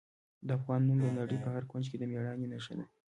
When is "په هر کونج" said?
1.43-1.85